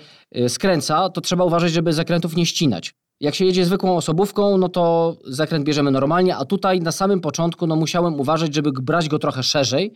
skręca, 0.49 1.09
to 1.09 1.21
trzeba 1.21 1.45
uważać, 1.45 1.73
żeby 1.73 1.93
zakrętów 1.93 2.37
nie 2.37 2.47
ścinać. 2.47 2.95
Jak 3.21 3.35
się 3.35 3.45
jedzie 3.45 3.65
zwykłą 3.65 3.97
osobówką, 3.97 4.59
no 4.59 4.69
to 4.69 5.17
zakręt 5.25 5.65
bierzemy 5.65 5.91
normalnie, 5.91 6.37
a 6.37 6.45
tutaj 6.45 6.81
na 6.81 6.93
samym 6.93 7.21
początku 7.21 7.67
no 7.67 7.77
musiałem 7.77 8.21
uważać, 8.21 8.55
żeby 8.55 8.73
brać 8.73 9.09
go 9.09 9.19
trochę 9.19 9.43
szerzej, 9.43 9.93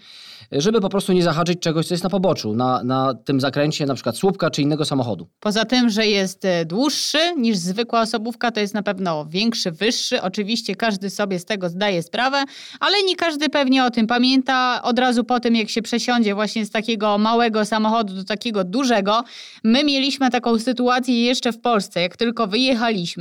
żeby 0.52 0.80
po 0.80 0.88
prostu 0.88 1.12
nie 1.12 1.22
zahaczyć 1.22 1.60
czegoś, 1.60 1.86
co 1.86 1.94
jest 1.94 2.04
na 2.04 2.10
poboczu, 2.10 2.54
na, 2.54 2.84
na 2.84 3.14
tym 3.14 3.40
zakręcie 3.40 3.86
na 3.86 3.94
przykład 3.94 4.16
słupka 4.16 4.50
czy 4.50 4.62
innego 4.62 4.84
samochodu. 4.84 5.28
Poza 5.40 5.64
tym, 5.64 5.90
że 5.90 6.06
jest 6.06 6.44
e, 6.44 6.64
dłuższy 6.64 7.18
niż 7.36 7.56
zwykła 7.56 8.00
osobówka, 8.00 8.50
to 8.50 8.60
jest 8.60 8.74
na 8.74 8.82
pewno 8.82 9.26
większy, 9.26 9.70
wyższy. 9.70 10.22
Oczywiście 10.22 10.76
każdy 10.76 11.10
sobie 11.10 11.38
z 11.38 11.44
tego 11.44 11.68
zdaje 11.68 12.02
sprawę, 12.02 12.44
ale 12.80 13.02
nie 13.02 13.16
każdy 13.16 13.48
pewnie 13.48 13.84
o 13.84 13.90
tym 13.90 14.06
pamięta. 14.06 14.82
Od 14.82 14.98
razu 14.98 15.24
po 15.24 15.40
tym, 15.40 15.56
jak 15.56 15.70
się 15.70 15.82
przesiądzie 15.82 16.34
właśnie 16.34 16.66
z 16.66 16.70
takiego 16.70 17.18
małego 17.18 17.64
samochodu 17.64 18.14
do 18.14 18.24
takiego 18.24 18.64
dużego, 18.64 19.22
my 19.64 19.84
mieliśmy 19.84 20.30
taką 20.30 20.58
sytuację 20.58 21.24
jeszcze 21.24 21.52
w 21.52 21.60
Polsce, 21.60 22.00
jak 22.00 22.16
tylko 22.16 22.46
wyjechaliśmy, 22.46 23.13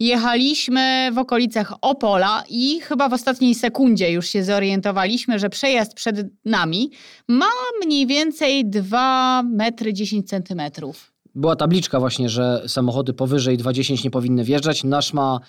jechaliśmy 0.00 1.10
w 1.12 1.18
okolicach 1.18 1.72
Opola 1.80 2.44
i 2.48 2.80
chyba 2.80 3.08
w 3.08 3.12
ostatniej 3.12 3.54
sekundzie 3.54 4.12
już 4.12 4.26
się 4.26 4.44
zorientowaliśmy, 4.44 5.38
że 5.38 5.50
przejazd 5.50 5.94
przed 5.94 6.16
nami 6.44 6.66
nami 6.66 6.90
ma 7.28 7.50
mniej 7.84 8.06
więcej 8.06 8.70
2 8.70 9.42
metry 9.42 9.92
10 9.92 10.28
centymetrów. 10.28 11.12
Była 11.34 11.56
tabliczka 11.56 12.00
właśnie, 12.00 12.28
że 12.28 12.62
samochody 12.66 13.12
powyżej 13.12 13.58
2,10 13.58 14.04
nie 14.04 14.10
powinny 14.10 14.44
wjeżdżać. 14.44 14.84
Nasz 14.84 15.12
ma 15.12 15.40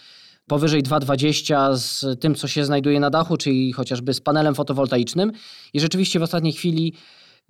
powyżej 0.47 0.83
2,20 0.83 1.77
z 1.77 2.19
tym, 2.19 2.35
co 2.35 2.47
się 2.47 2.65
znajduje 2.65 2.99
na 2.99 3.09
dachu, 3.09 3.37
czyli 3.37 3.73
chociażby 3.73 4.13
z 4.13 4.21
panelem 4.21 4.55
fotowoltaicznym. 4.55 5.31
I 5.73 5.79
rzeczywiście 5.79 6.19
w 6.19 6.23
ostatniej 6.23 6.53
chwili 6.53 6.93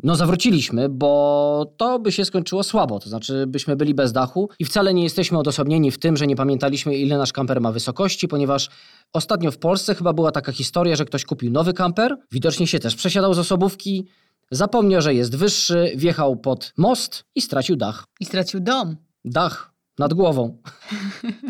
no 0.03 0.15
zawróciliśmy, 0.15 0.89
bo 0.89 1.73
to 1.77 1.99
by 1.99 2.11
się 2.11 2.25
skończyło 2.25 2.63
słabo, 2.63 2.99
to 2.99 3.09
znaczy 3.09 3.47
byśmy 3.47 3.75
byli 3.75 3.93
bez 3.93 4.11
dachu 4.11 4.49
i 4.59 4.65
wcale 4.65 4.93
nie 4.93 5.03
jesteśmy 5.03 5.37
odosobnieni 5.37 5.91
w 5.91 5.99
tym, 5.99 6.17
że 6.17 6.27
nie 6.27 6.35
pamiętaliśmy 6.35 6.97
ile 6.97 7.17
nasz 7.17 7.33
kamper 7.33 7.61
ma 7.61 7.71
wysokości, 7.71 8.27
ponieważ 8.27 8.69
ostatnio 9.13 9.51
w 9.51 9.57
Polsce 9.57 9.95
chyba 9.95 10.13
była 10.13 10.31
taka 10.31 10.51
historia, 10.51 10.95
że 10.95 11.05
ktoś 11.05 11.25
kupił 11.25 11.51
nowy 11.51 11.73
kamper, 11.73 12.17
widocznie 12.31 12.67
się 12.67 12.79
też 12.79 12.95
przesiadał 12.95 13.33
z 13.33 13.39
osobówki, 13.39 14.07
zapomniał, 14.51 15.01
że 15.01 15.13
jest 15.13 15.35
wyższy, 15.35 15.91
wjechał 15.95 16.37
pod 16.37 16.73
most 16.77 17.25
i 17.35 17.41
stracił 17.41 17.75
dach. 17.75 18.05
I 18.19 18.25
stracił 18.25 18.59
dom. 18.59 18.95
Dach 19.25 19.73
nad 19.99 20.13
głową. 20.13 20.57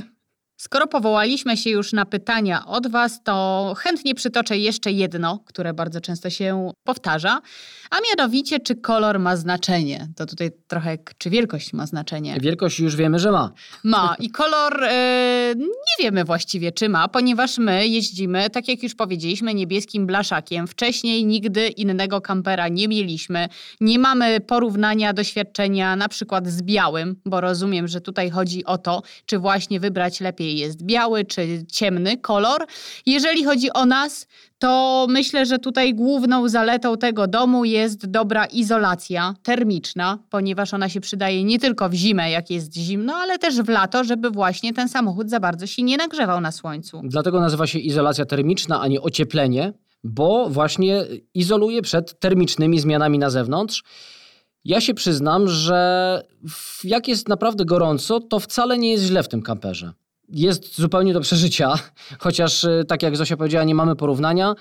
Skoro 0.59 0.87
powołaliśmy 0.87 1.57
się 1.57 1.69
już 1.69 1.93
na 1.93 2.05
pytania 2.05 2.65
od 2.65 2.87
Was, 2.87 3.23
to 3.23 3.73
chętnie 3.77 4.15
przytoczę 4.15 4.57
jeszcze 4.57 4.91
jedno, 4.91 5.39
które 5.45 5.73
bardzo 5.73 6.01
często 6.01 6.29
się 6.29 6.71
powtarza, 6.83 7.41
a 7.89 7.95
mianowicie, 8.09 8.59
czy 8.59 8.75
kolor 8.75 9.19
ma 9.19 9.35
znaczenie. 9.35 10.07
To 10.15 10.25
tutaj 10.25 10.51
trochę, 10.67 10.97
czy 11.17 11.29
wielkość 11.29 11.73
ma 11.73 11.85
znaczenie. 11.85 12.37
Wielkość 12.41 12.79
już 12.79 12.95
wiemy, 12.95 13.19
że 13.19 13.31
ma. 13.31 13.51
Ma 13.83 14.15
i 14.19 14.29
kolor 14.29 14.83
e, 14.83 15.53
nie 15.57 16.03
wiemy 16.03 16.23
właściwie, 16.23 16.71
czy 16.71 16.89
ma, 16.89 17.07
ponieważ 17.07 17.57
my 17.57 17.87
jeździmy, 17.87 18.49
tak 18.49 18.67
jak 18.67 18.83
już 18.83 18.95
powiedzieliśmy, 18.95 19.53
niebieskim 19.53 20.07
blaszakiem. 20.07 20.67
Wcześniej 20.67 21.25
nigdy 21.25 21.67
innego 21.67 22.21
kampera 22.21 22.67
nie 22.67 22.87
mieliśmy. 22.87 23.49
Nie 23.81 23.99
mamy 23.99 24.39
porównania 24.39 25.13
doświadczenia 25.13 25.95
na 25.95 26.07
przykład 26.09 26.47
z 26.47 26.61
białym, 26.61 27.15
bo 27.25 27.41
rozumiem, 27.41 27.87
że 27.87 28.01
tutaj 28.01 28.29
chodzi 28.29 28.65
o 28.65 28.77
to, 28.77 29.01
czy 29.25 29.39
właśnie 29.39 29.79
wybrać 29.79 30.19
lepiej 30.19 30.46
jest 30.53 30.83
biały 30.83 31.25
czy 31.25 31.65
ciemny 31.71 32.17
kolor. 32.17 32.65
Jeżeli 33.05 33.43
chodzi 33.43 33.73
o 33.73 33.85
nas, 33.85 34.27
to 34.59 35.05
myślę, 35.09 35.45
że 35.45 35.59
tutaj 35.59 35.93
główną 35.93 36.49
zaletą 36.49 36.97
tego 36.97 37.27
domu 37.27 37.65
jest 37.65 38.05
dobra 38.05 38.45
izolacja 38.45 39.33
termiczna, 39.43 40.19
ponieważ 40.29 40.73
ona 40.73 40.89
się 40.89 41.01
przydaje 41.01 41.43
nie 41.43 41.59
tylko 41.59 41.89
w 41.89 41.93
zimę, 41.93 42.31
jak 42.31 42.49
jest 42.49 42.75
zimno, 42.75 43.15
ale 43.15 43.39
też 43.39 43.61
w 43.61 43.69
lato, 43.69 44.03
żeby 44.03 44.31
właśnie 44.31 44.73
ten 44.73 44.89
samochód 44.89 45.29
za 45.29 45.39
bardzo 45.39 45.67
się 45.67 45.83
nie 45.83 45.97
nagrzewał 45.97 46.41
na 46.41 46.51
słońcu. 46.51 47.01
Dlatego 47.03 47.39
nazywa 47.39 47.67
się 47.67 47.79
izolacja 47.79 48.25
termiczna, 48.25 48.81
a 48.81 48.87
nie 48.87 49.01
ocieplenie, 49.01 49.73
bo 50.03 50.49
właśnie 50.49 51.03
izoluje 51.33 51.81
przed 51.81 52.19
termicznymi 52.19 52.79
zmianami 52.79 53.19
na 53.19 53.29
zewnątrz. 53.29 53.83
Ja 54.65 54.81
się 54.81 54.93
przyznam, 54.93 55.47
że 55.47 56.21
jak 56.83 57.07
jest 57.07 57.27
naprawdę 57.27 57.65
gorąco, 57.65 58.19
to 58.19 58.39
wcale 58.39 58.77
nie 58.77 58.91
jest 58.91 59.03
źle 59.03 59.23
w 59.23 59.27
tym 59.27 59.41
kamperze 59.41 59.93
jest 60.29 60.75
zupełnie 60.75 61.13
do 61.13 61.21
przeżycia, 61.21 61.73
chociaż 62.19 62.63
y, 62.63 62.85
tak 62.87 63.03
jak 63.03 63.17
Zosia 63.17 63.37
powiedziała, 63.37 63.63
nie 63.63 63.75
mamy 63.75 63.95
porównania. 63.95 64.55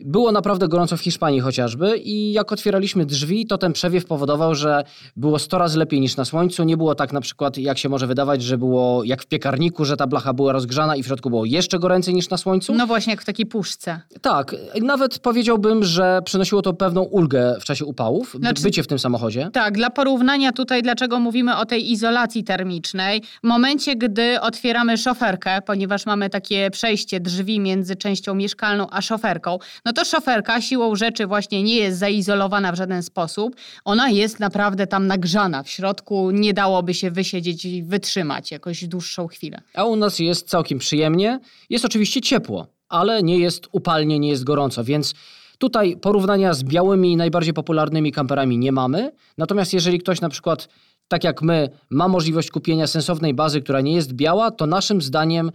Było 0.00 0.32
naprawdę 0.32 0.68
gorąco 0.68 0.96
w 0.96 1.00
Hiszpanii 1.00 1.40
chociażby 1.40 1.98
i 1.98 2.32
jak 2.32 2.52
otwieraliśmy 2.52 3.06
drzwi, 3.06 3.46
to 3.46 3.58
ten 3.58 3.72
przewiew 3.72 4.04
powodował, 4.04 4.54
że 4.54 4.84
było 5.16 5.38
100 5.38 5.58
razy 5.58 5.78
lepiej 5.78 6.00
niż 6.00 6.16
na 6.16 6.24
słońcu. 6.24 6.64
Nie 6.64 6.76
było 6.76 6.94
tak 6.94 7.12
na 7.12 7.20
przykład, 7.20 7.58
jak 7.58 7.78
się 7.78 7.88
może 7.88 8.06
wydawać, 8.06 8.42
że 8.42 8.58
było 8.58 9.04
jak 9.04 9.22
w 9.22 9.26
piekarniku, 9.26 9.84
że 9.84 9.96
ta 9.96 10.06
blacha 10.06 10.32
była 10.32 10.52
rozgrzana 10.52 10.96
i 10.96 11.02
w 11.02 11.06
środku 11.06 11.30
było 11.30 11.44
jeszcze 11.44 11.78
goręcej 11.78 12.14
niż 12.14 12.30
na 12.30 12.36
słońcu. 12.36 12.74
No 12.74 12.86
właśnie, 12.86 13.12
jak 13.12 13.22
w 13.22 13.24
takiej 13.24 13.46
puszce. 13.46 14.00
Tak, 14.20 14.56
nawet 14.82 15.18
powiedziałbym, 15.18 15.84
że 15.84 16.20
przynosiło 16.24 16.62
to 16.62 16.72
pewną 16.72 17.02
ulgę 17.02 17.56
w 17.60 17.64
czasie 17.64 17.84
upałów, 17.84 18.36
znaczy, 18.38 18.62
bycie 18.62 18.82
w 18.82 18.86
tym 18.86 18.98
samochodzie. 18.98 19.50
Tak, 19.52 19.76
dla 19.76 19.90
porównania 19.90 20.52
tutaj, 20.52 20.82
dlaczego 20.82 21.20
mówimy 21.20 21.56
o 21.56 21.66
tej 21.66 21.92
izolacji 21.92 22.44
termicznej. 22.44 23.22
W 23.44 23.46
momencie, 23.46 23.96
gdy 23.96 24.40
otwieramy 24.40 24.98
szoferkę, 25.10 25.62
ponieważ 25.62 26.06
mamy 26.06 26.30
takie 26.30 26.70
przejście 26.70 27.20
drzwi 27.20 27.60
między 27.60 27.96
częścią 27.96 28.34
mieszkalną 28.34 28.86
a 28.90 29.02
szoferką, 29.02 29.58
no 29.84 29.92
to 29.92 30.04
szoferka 30.04 30.60
siłą 30.60 30.96
rzeczy 30.96 31.26
właśnie 31.26 31.62
nie 31.62 31.74
jest 31.74 31.98
zaizolowana 31.98 32.72
w 32.72 32.74
żaden 32.74 33.02
sposób. 33.02 33.56
Ona 33.84 34.10
jest 34.10 34.40
naprawdę 34.40 34.86
tam 34.86 35.06
nagrzana. 35.06 35.62
W 35.62 35.68
środku 35.68 36.30
nie 36.30 36.54
dałoby 36.54 36.94
się 36.94 37.10
wysiedzieć 37.10 37.64
i 37.64 37.82
wytrzymać 37.82 38.50
jakoś 38.50 38.84
dłuższą 38.84 39.26
chwilę. 39.26 39.60
A 39.74 39.84
u 39.84 39.96
nas 39.96 40.18
jest 40.18 40.48
całkiem 40.48 40.78
przyjemnie. 40.78 41.40
Jest 41.70 41.84
oczywiście 41.84 42.20
ciepło, 42.20 42.66
ale 42.88 43.22
nie 43.22 43.38
jest 43.38 43.68
upalnie, 43.72 44.18
nie 44.18 44.28
jest 44.28 44.44
gorąco, 44.44 44.84
więc 44.84 45.14
Tutaj 45.60 45.96
porównania 45.96 46.54
z 46.54 46.64
białymi 46.64 47.16
najbardziej 47.16 47.54
popularnymi 47.54 48.12
kamperami 48.12 48.58
nie 48.58 48.72
mamy. 48.72 49.12
Natomiast 49.38 49.72
jeżeli 49.72 49.98
ktoś 49.98 50.20
na 50.20 50.28
przykład 50.28 50.68
tak 51.10 51.24
jak 51.24 51.42
my, 51.42 51.68
ma 51.90 52.08
możliwość 52.08 52.50
kupienia 52.50 52.86
sensownej 52.86 53.34
bazy, 53.34 53.62
która 53.62 53.80
nie 53.80 53.94
jest 53.94 54.12
biała, 54.12 54.50
to 54.50 54.66
naszym 54.66 55.02
zdaniem 55.02 55.50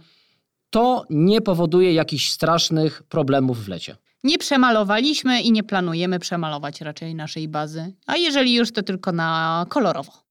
to 0.70 1.04
nie 1.10 1.40
powoduje 1.40 1.92
jakichś 1.92 2.30
strasznych 2.30 3.02
problemów 3.02 3.64
w 3.64 3.68
lecie. 3.68 3.96
Nie 4.24 4.38
przemalowaliśmy 4.38 5.40
i 5.40 5.52
nie 5.52 5.62
planujemy 5.62 6.18
przemalować 6.18 6.80
raczej 6.80 7.14
naszej 7.14 7.48
bazy, 7.48 7.92
a 8.06 8.16
jeżeli 8.16 8.54
już, 8.54 8.72
to 8.72 8.82
tylko 8.82 9.12
na 9.12 9.66
kolorowo. 9.68 10.25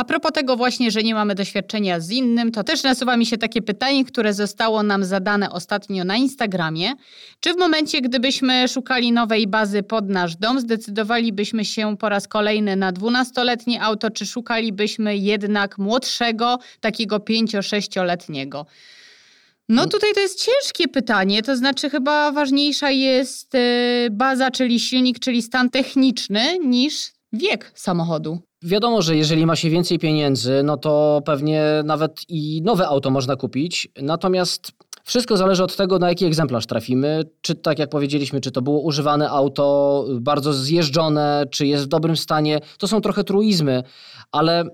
A 0.00 0.04
propos 0.04 0.32
tego 0.32 0.56
właśnie, 0.56 0.90
że 0.90 1.02
nie 1.02 1.14
mamy 1.14 1.34
doświadczenia 1.34 2.00
z 2.00 2.10
innym, 2.10 2.52
to 2.52 2.64
też 2.64 2.82
nasuwa 2.82 3.16
mi 3.16 3.26
się 3.26 3.38
takie 3.38 3.62
pytanie, 3.62 4.04
które 4.04 4.34
zostało 4.34 4.82
nam 4.82 5.04
zadane 5.04 5.50
ostatnio 5.50 6.04
na 6.04 6.16
Instagramie. 6.16 6.92
Czy 7.40 7.54
w 7.54 7.58
momencie, 7.58 8.00
gdybyśmy 8.00 8.68
szukali 8.68 9.12
nowej 9.12 9.46
bazy 9.46 9.82
pod 9.82 10.08
nasz 10.08 10.36
dom, 10.36 10.60
zdecydowalibyśmy 10.60 11.64
się 11.64 11.96
po 11.96 12.08
raz 12.08 12.28
kolejny 12.28 12.76
na 12.76 12.92
12-letnie 12.92 13.82
auto, 13.82 14.10
czy 14.10 14.26
szukalibyśmy 14.26 15.16
jednak 15.16 15.78
młodszego, 15.78 16.58
takiego 16.80 17.18
5-6-letniego? 17.18 18.66
No 19.68 19.86
tutaj 19.86 20.10
to 20.14 20.20
jest 20.20 20.44
ciężkie 20.44 20.88
pytanie, 20.88 21.42
to 21.42 21.56
znaczy 21.56 21.90
chyba 21.90 22.32
ważniejsza 22.32 22.90
jest 22.90 23.54
y, 23.54 24.08
baza, 24.10 24.50
czyli 24.50 24.80
silnik, 24.80 25.18
czyli 25.18 25.42
stan 25.42 25.70
techniczny 25.70 26.58
niż 26.58 27.19
wiek 27.32 27.72
samochodu. 27.74 28.38
Wiadomo, 28.62 29.02
że 29.02 29.16
jeżeli 29.16 29.46
ma 29.46 29.56
się 29.56 29.70
więcej 29.70 29.98
pieniędzy, 29.98 30.62
no 30.64 30.76
to 30.76 31.22
pewnie 31.24 31.64
nawet 31.84 32.20
i 32.28 32.62
nowe 32.62 32.88
auto 32.88 33.10
można 33.10 33.36
kupić. 33.36 33.88
Natomiast 34.02 34.72
wszystko 35.04 35.36
zależy 35.36 35.64
od 35.64 35.76
tego, 35.76 35.98
na 35.98 36.08
jaki 36.08 36.24
egzemplarz 36.24 36.66
trafimy. 36.66 37.24
Czy 37.40 37.54
tak 37.54 37.78
jak 37.78 37.90
powiedzieliśmy, 37.90 38.40
czy 38.40 38.50
to 38.50 38.62
było 38.62 38.80
używane 38.80 39.30
auto, 39.30 40.04
bardzo 40.20 40.52
zjeżdżone, 40.52 41.44
czy 41.50 41.66
jest 41.66 41.84
w 41.84 41.88
dobrym 41.88 42.16
stanie. 42.16 42.60
To 42.78 42.88
są 42.88 43.00
trochę 43.00 43.24
truizmy, 43.24 43.82
ale 44.32 44.64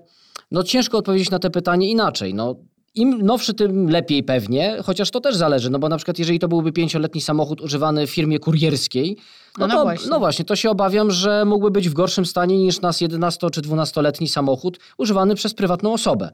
no 0.51 0.63
ciężko 0.63 0.97
odpowiedzieć 0.97 1.31
na 1.31 1.39
te 1.39 1.49
pytanie 1.49 1.89
inaczej. 1.89 2.33
No, 2.33 2.55
im 2.97 3.21
nowszy, 3.21 3.53
tym 3.53 3.89
lepiej 3.89 4.23
pewnie, 4.23 4.77
chociaż 4.85 5.11
to 5.11 5.19
też 5.19 5.35
zależy, 5.35 5.69
no 5.69 5.79
bo 5.79 5.89
na 5.89 5.97
przykład 5.97 6.19
jeżeli 6.19 6.39
to 6.39 6.47
byłby 6.47 6.71
pięcioletni 6.71 7.21
samochód 7.21 7.61
używany 7.61 8.07
w 8.07 8.09
firmie 8.09 8.39
kurierskiej, 8.39 9.17
no, 9.57 9.67
no, 9.67 9.75
to, 9.75 9.83
właśnie. 9.83 10.09
no 10.09 10.19
właśnie, 10.19 10.45
to 10.45 10.55
się 10.55 10.69
obawiam, 10.69 11.11
że 11.11 11.45
mógłby 11.45 11.71
być 11.71 11.89
w 11.89 11.93
gorszym 11.93 12.25
stanie 12.25 12.57
niż 12.57 12.81
nas 12.81 13.01
11 13.01 13.49
czy 13.49 13.61
12-letni 13.61 14.27
samochód 14.27 14.79
używany 14.97 15.35
przez 15.35 15.53
prywatną 15.53 15.93
osobę. 15.93 16.31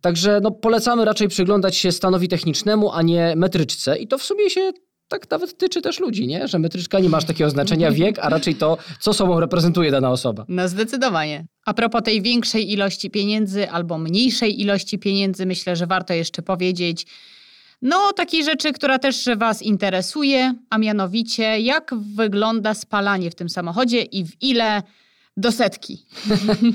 Także 0.00 0.40
no, 0.42 0.50
polecamy 0.50 1.04
raczej 1.04 1.28
przyglądać 1.28 1.76
się 1.76 1.92
stanowi 1.92 2.28
technicznemu, 2.28 2.92
a 2.92 3.02
nie 3.02 3.34
metryczce 3.36 3.98
i 3.98 4.08
to 4.08 4.18
w 4.18 4.22
sumie 4.22 4.50
się 4.50 4.72
tak 5.08 5.30
nawet 5.30 5.58
tyczy 5.58 5.82
też 5.82 6.00
ludzi, 6.00 6.26
nie? 6.26 6.48
Że 6.48 6.58
metryczka 6.58 6.98
nie 7.00 7.08
masz 7.08 7.24
takiego 7.24 7.50
znaczenia 7.50 7.90
wiek, 7.90 8.18
a 8.18 8.28
raczej 8.28 8.54
to, 8.54 8.78
co 9.00 9.12
sobą 9.12 9.40
reprezentuje 9.40 9.90
dana 9.90 10.10
osoba. 10.10 10.44
No 10.48 10.68
zdecydowanie. 10.68 11.46
A 11.64 11.74
propos 11.74 12.02
tej 12.02 12.22
większej 12.22 12.72
ilości 12.72 13.10
pieniędzy 13.10 13.70
albo 13.70 13.98
mniejszej 13.98 14.60
ilości 14.60 14.98
pieniędzy, 14.98 15.46
myślę, 15.46 15.76
że 15.76 15.86
warto 15.86 16.14
jeszcze 16.14 16.42
powiedzieć, 16.42 17.06
no, 17.82 18.12
takiej 18.12 18.44
rzeczy, 18.44 18.72
która 18.72 18.98
też 18.98 19.28
Was 19.36 19.62
interesuje, 19.62 20.54
a 20.70 20.78
mianowicie 20.78 21.60
jak 21.60 21.94
wygląda 22.14 22.74
spalanie 22.74 23.30
w 23.30 23.34
tym 23.34 23.48
samochodzie 23.48 24.02
i 24.02 24.24
w 24.24 24.42
ile 24.42 24.82
do 25.36 25.52
setki. 25.52 26.06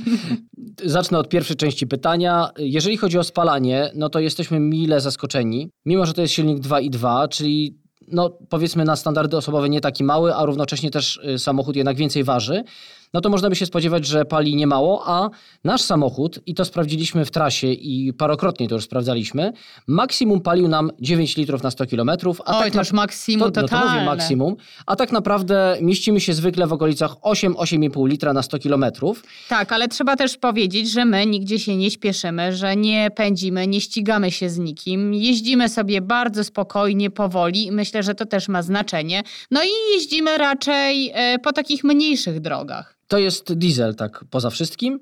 Zacznę 0.86 1.18
od 1.18 1.30
pierwszej 1.30 1.56
części 1.56 1.88
pytania. 1.88 2.50
Jeżeli 2.58 2.98
chodzi 2.98 3.18
o 3.18 3.24
spalanie, 3.24 3.92
no 3.96 4.10
to 4.10 4.20
jesteśmy 4.20 4.60
mile 4.60 5.02
zaskoczeni. 5.02 5.70
Mimo, 5.86 6.06
że 6.06 6.14
to 6.14 6.22
jest 6.22 6.34
silnik 6.34 6.60
2.2, 6.60 7.30
czyli 7.30 7.83
no, 8.08 8.30
powiedzmy 8.50 8.86
na 8.86 8.96
standardy 8.96 9.38
osobowe 9.38 9.70
nie 9.70 9.82
taki 9.82 10.04
mały, 10.04 10.36
a 10.36 10.46
równocześnie 10.46 10.92
też 10.92 11.18
y, 11.18 11.40
samochód 11.40 11.76
jednak 11.76 11.96
więcej 11.96 12.24
waży, 12.24 12.64
no 13.14 13.22
to 13.22 13.30
można 13.30 13.50
by 13.50 13.56
się 13.56 13.66
spodziewać, 13.66 14.06
że 14.06 14.26
pali 14.26 14.56
niemało, 14.56 15.04
a 15.06 15.30
nasz 15.64 15.82
samochód, 15.82 16.40
i 16.46 16.54
to 16.54 16.66
sprawdziliśmy 16.66 17.26
w 17.26 17.32
trasie 17.32 17.68
i 17.68 18.14
parokrotnie 18.14 18.68
to 18.68 18.76
już 18.76 18.84
sprawdzaliśmy, 18.84 19.54
maksimum 19.88 20.42
palił 20.42 20.68
nam 20.68 20.92
9 21.00 21.38
litrów 21.38 21.64
na 21.64 21.72
100 21.72 21.86
kilometrów. 21.86 22.42
Oj, 22.46 22.64
tak 22.64 22.74
to 22.74 22.80
już 22.80 22.92
maksimum 22.92 23.52
to, 23.52 23.62
totalne. 23.62 23.86
No 23.86 23.92
to 23.92 23.96
mówię 23.96 24.06
maksimum, 24.06 24.56
a 24.86 24.96
tak 24.96 25.12
naprawdę 25.12 25.78
mieścimy 25.82 26.20
się 26.20 26.34
zwykle 26.34 26.68
w 26.68 26.74
okolicach 26.74 27.12
8-8,5 27.12 28.08
litra 28.08 28.34
na 28.34 28.44
100 28.44 28.60
kilometrów. 28.60 29.24
Tak, 29.50 29.72
ale 29.72 29.88
trzeba 29.88 30.16
też 30.16 30.38
powiedzieć, 30.38 30.92
że 30.92 31.06
my 31.06 31.26
nigdzie 31.26 31.60
się 31.60 31.76
nie 31.76 31.92
śpieszymy, 31.92 32.56
że 32.56 32.76
nie 32.76 33.12
pędzimy, 33.16 33.68
nie 33.68 33.82
ścigamy 33.82 34.32
się 34.32 34.50
z 34.50 34.58
nikim, 34.58 35.14
jeździmy 35.14 35.70
sobie 35.70 36.02
bardzo 36.02 36.44
spokojnie, 36.44 37.10
powoli 37.10 37.72
myślę, 37.72 38.04
że 38.04 38.16
to 38.16 38.26
też 38.26 38.48
ma 38.48 38.62
znaczenie. 38.62 39.24
No 39.52 39.64
i 39.64 39.94
jeździmy 39.94 40.38
raczej 40.38 41.12
e, 41.14 41.40
po 41.40 41.54
takich 41.54 41.84
mniejszych 41.84 42.40
drogach. 42.40 43.03
To 43.14 43.20
jest 43.20 43.54
diesel, 43.54 43.96
tak 43.96 44.26
poza 44.30 44.50
wszystkim. 44.50 45.00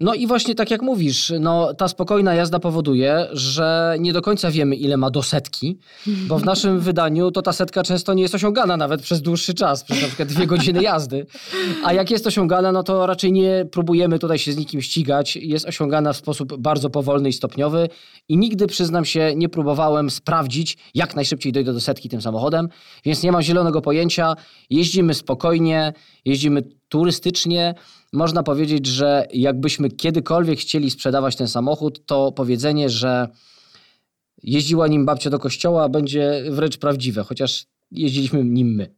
No 0.00 0.14
i 0.14 0.26
właśnie 0.26 0.54
tak 0.54 0.70
jak 0.70 0.82
mówisz, 0.82 1.32
no, 1.40 1.74
ta 1.74 1.88
spokojna 1.88 2.34
jazda 2.34 2.58
powoduje, 2.58 3.26
że 3.32 3.96
nie 4.00 4.12
do 4.12 4.22
końca 4.22 4.50
wiemy, 4.50 4.76
ile 4.76 4.96
ma 4.96 5.10
do 5.10 5.22
setki, 5.22 5.78
bo 6.06 6.38
w 6.38 6.44
naszym 6.44 6.80
wydaniu 6.88 7.30
to 7.30 7.42
ta 7.42 7.52
setka 7.52 7.82
często 7.82 8.14
nie 8.14 8.22
jest 8.22 8.34
osiągana 8.34 8.76
nawet 8.76 9.02
przez 9.02 9.22
dłuższy 9.22 9.54
czas, 9.54 9.84
przez 9.84 10.02
na 10.02 10.06
przykład 10.08 10.28
dwie 10.28 10.46
godziny 10.46 10.82
jazdy. 10.82 11.26
A 11.84 11.92
jak 11.92 12.10
jest 12.10 12.26
osiągana, 12.26 12.72
no 12.72 12.82
to 12.82 13.06
raczej 13.06 13.32
nie 13.32 13.66
próbujemy 13.72 14.18
tutaj 14.18 14.38
się 14.38 14.52
z 14.52 14.56
nikim 14.56 14.82
ścigać. 14.82 15.36
Jest 15.36 15.66
osiągana 15.66 16.12
w 16.12 16.16
sposób 16.16 16.56
bardzo 16.56 16.90
powolny 16.90 17.28
i 17.28 17.32
stopniowy 17.32 17.88
i 18.28 18.38
nigdy, 18.38 18.66
przyznam 18.66 19.04
się, 19.04 19.32
nie 19.36 19.48
próbowałem 19.48 20.10
sprawdzić, 20.10 20.78
jak 20.94 21.16
najszybciej 21.16 21.52
dojdę 21.52 21.72
do 21.72 21.80
setki 21.80 22.08
tym 22.08 22.22
samochodem, 22.22 22.68
więc 23.04 23.22
nie 23.22 23.32
mam 23.32 23.42
zielonego 23.42 23.82
pojęcia. 23.82 24.36
Jeździmy 24.70 25.14
spokojnie, 25.14 25.92
jeździmy 26.24 26.62
turystycznie 26.88 27.74
można 28.12 28.42
powiedzieć, 28.42 28.86
że 28.86 29.26
jakbyśmy 29.32 29.90
kiedykolwiek 29.90 30.58
chcieli 30.58 30.90
sprzedawać 30.90 31.36
ten 31.36 31.48
samochód, 31.48 32.06
to 32.06 32.32
powiedzenie, 32.32 32.90
że 32.90 33.28
jeździła 34.42 34.88
nim 34.88 35.06
babcia 35.06 35.30
do 35.30 35.38
kościoła, 35.38 35.88
będzie 35.88 36.42
wręcz 36.50 36.76
prawdziwe, 36.76 37.22
chociaż 37.22 37.66
jeździliśmy 37.90 38.44
nim 38.44 38.74
my. 38.74 38.94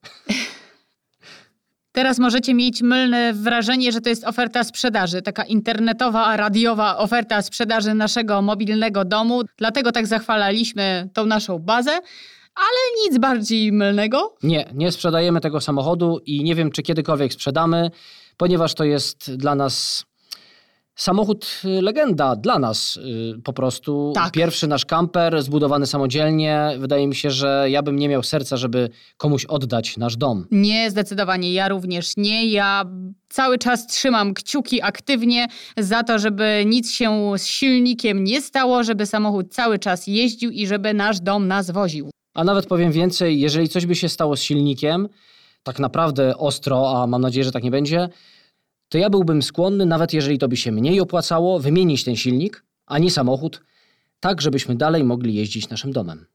Teraz 1.92 2.18
możecie 2.18 2.54
mieć 2.54 2.82
mylne 2.82 3.32
wrażenie, 3.32 3.92
że 3.92 4.00
to 4.00 4.08
jest 4.08 4.24
oferta 4.24 4.64
sprzedaży, 4.64 5.22
taka 5.22 5.42
internetowa, 5.42 6.36
radiowa 6.36 6.98
oferta 6.98 7.42
sprzedaży 7.42 7.94
naszego 7.94 8.42
mobilnego 8.42 9.04
domu. 9.04 9.42
Dlatego 9.56 9.92
tak 9.92 10.06
zachwalaliśmy 10.06 11.08
tą 11.12 11.26
naszą 11.26 11.58
bazę, 11.58 11.98
ale 12.58 13.08
nic 13.08 13.18
bardziej 13.18 13.72
mylnego. 13.72 14.34
Nie, 14.42 14.70
nie 14.74 14.92
sprzedajemy 14.92 15.40
tego 15.40 15.60
samochodu 15.60 16.18
i 16.26 16.44
nie 16.44 16.54
wiem, 16.54 16.70
czy 16.70 16.82
kiedykolwiek 16.82 17.32
sprzedamy, 17.32 17.90
ponieważ 18.36 18.74
to 18.74 18.84
jest 18.84 19.36
dla 19.36 19.54
nas 19.54 20.04
samochód 20.98 21.60
y, 21.64 21.82
legenda 21.82 22.36
dla 22.36 22.58
nas 22.58 22.96
y, 22.96 23.42
po 23.44 23.52
prostu. 23.52 24.12
Tak. 24.14 24.32
Pierwszy 24.32 24.66
nasz 24.66 24.84
kamper 24.84 25.42
zbudowany 25.42 25.86
samodzielnie. 25.86 26.70
Wydaje 26.78 27.06
mi 27.06 27.14
się, 27.14 27.30
że 27.30 27.66
ja 27.70 27.82
bym 27.82 27.96
nie 27.96 28.08
miał 28.08 28.22
serca, 28.22 28.56
żeby 28.56 28.90
komuś 29.16 29.44
oddać 29.44 29.96
nasz 29.96 30.16
dom. 30.16 30.46
Nie, 30.50 30.90
zdecydowanie 30.90 31.52
ja 31.52 31.68
również 31.68 32.16
nie. 32.16 32.46
Ja 32.46 32.84
cały 33.28 33.58
czas 33.58 33.86
trzymam 33.86 34.34
kciuki 34.34 34.82
aktywnie 34.82 35.46
za 35.76 36.02
to, 36.02 36.18
żeby 36.18 36.62
nic 36.66 36.92
się 36.92 37.32
z 37.36 37.46
silnikiem 37.46 38.24
nie 38.24 38.42
stało, 38.42 38.84
żeby 38.84 39.06
samochód 39.06 39.54
cały 39.54 39.78
czas 39.78 40.06
jeździł 40.06 40.50
i 40.50 40.66
żeby 40.66 40.94
nasz 40.94 41.20
dom 41.20 41.48
nas 41.48 41.70
woził. 41.70 42.10
A 42.38 42.44
nawet 42.44 42.66
powiem 42.66 42.92
więcej, 42.92 43.40
jeżeli 43.40 43.68
coś 43.68 43.86
by 43.86 43.94
się 43.94 44.08
stało 44.08 44.36
z 44.36 44.42
silnikiem, 44.42 45.08
tak 45.62 45.78
naprawdę 45.78 46.36
ostro, 46.36 47.02
a 47.02 47.06
mam 47.06 47.20
nadzieję, 47.20 47.44
że 47.44 47.52
tak 47.52 47.62
nie 47.62 47.70
będzie, 47.70 48.08
to 48.88 48.98
ja 48.98 49.10
byłbym 49.10 49.42
skłonny, 49.42 49.86
nawet 49.86 50.12
jeżeli 50.12 50.38
to 50.38 50.48
by 50.48 50.56
się 50.56 50.72
mniej 50.72 51.00
opłacało, 51.00 51.58
wymienić 51.58 52.04
ten 52.04 52.16
silnik, 52.16 52.64
a 52.86 52.98
nie 52.98 53.10
samochód, 53.10 53.62
tak 54.20 54.40
żebyśmy 54.40 54.74
dalej 54.74 55.04
mogli 55.04 55.34
jeździć 55.34 55.68
naszym 55.68 55.92
domem. 55.92 56.26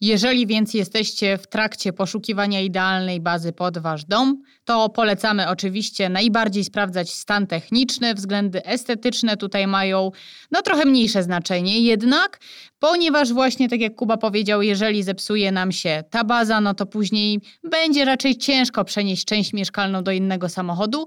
Jeżeli 0.00 0.46
więc 0.46 0.74
jesteście 0.74 1.38
w 1.38 1.46
trakcie 1.46 1.92
poszukiwania 1.92 2.60
idealnej 2.60 3.20
bazy 3.20 3.52
pod 3.52 3.78
wasz 3.78 4.04
dom, 4.04 4.42
to 4.64 4.88
polecamy 4.88 5.48
oczywiście 5.48 6.08
najbardziej 6.08 6.64
sprawdzać 6.64 7.12
stan 7.12 7.46
techniczny, 7.46 8.14
względy 8.14 8.64
estetyczne 8.64 9.36
tutaj 9.36 9.66
mają 9.66 10.10
no 10.50 10.62
trochę 10.62 10.84
mniejsze 10.84 11.22
znaczenie 11.22 11.80
jednak, 11.80 12.40
ponieważ 12.78 13.32
właśnie 13.32 13.68
tak 13.68 13.80
jak 13.80 13.94
Kuba 13.94 14.16
powiedział, 14.16 14.62
jeżeli 14.62 15.02
zepsuje 15.02 15.52
nam 15.52 15.72
się 15.72 16.04
ta 16.10 16.24
baza, 16.24 16.60
no 16.60 16.74
to 16.74 16.86
później 16.86 17.40
będzie 17.64 18.04
raczej 18.04 18.36
ciężko 18.36 18.84
przenieść 18.84 19.24
część 19.24 19.52
mieszkalną 19.52 20.02
do 20.02 20.10
innego 20.10 20.48
samochodu, 20.48 21.06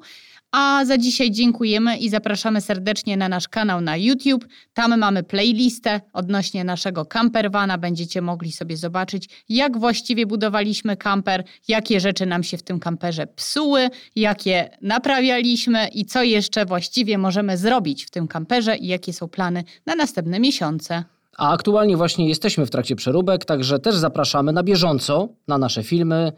a 0.53 0.85
za 0.85 0.97
dzisiaj 0.97 1.31
dziękujemy 1.31 1.97
i 1.97 2.09
zapraszamy 2.09 2.61
serdecznie 2.61 3.17
na 3.17 3.29
nasz 3.29 3.47
kanał 3.47 3.81
na 3.81 3.97
YouTube. 3.97 4.47
Tam 4.73 4.99
mamy 4.99 5.23
playlistę 5.23 6.01
odnośnie 6.13 6.63
naszego 6.63 7.05
campervana. 7.05 7.77
Będziecie 7.77 8.21
mogli 8.21 8.51
sobie 8.51 8.77
zobaczyć, 8.77 9.43
jak 9.49 9.77
właściwie 9.77 10.25
budowaliśmy 10.25 10.97
camper, 10.97 11.43
jakie 11.67 11.99
rzeczy 11.99 12.25
nam 12.25 12.43
się 12.43 12.57
w 12.57 12.63
tym 12.63 12.79
camperze 12.79 13.27
psuły, 13.27 13.89
jakie 14.15 14.69
naprawialiśmy 14.81 15.87
i 15.87 16.05
co 16.05 16.23
jeszcze 16.23 16.65
właściwie 16.65 17.17
możemy 17.17 17.57
zrobić 17.57 18.05
w 18.05 18.09
tym 18.09 18.27
camperze 18.27 18.77
i 18.77 18.87
jakie 18.87 19.13
są 19.13 19.27
plany 19.27 19.63
na 19.85 19.95
następne 19.95 20.39
miesiące. 20.39 21.03
A 21.37 21.51
aktualnie 21.51 21.97
właśnie 21.97 22.29
jesteśmy 22.29 22.65
w 22.65 22.69
trakcie 22.69 22.95
przeróbek, 22.95 23.45
także 23.45 23.79
też 23.79 23.95
zapraszamy 23.95 24.53
na 24.53 24.63
bieżąco 24.63 25.29
na 25.47 25.57
nasze 25.57 25.83
filmy, 25.83 26.31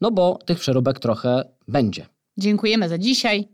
no 0.00 0.10
bo 0.10 0.38
tych 0.46 0.58
przeróbek 0.58 1.00
trochę 1.00 1.42
będzie. 1.68 2.06
Dziękujemy 2.38 2.88
za 2.88 2.98
dzisiaj. 2.98 3.53